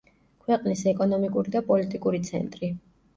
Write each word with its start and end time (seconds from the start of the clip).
ქვეყნის 0.45 0.79
ეკონომიკური 0.91 1.53
და 1.57 1.61
პოლიტიკური 1.67 2.21
ცენტრი. 2.31 2.71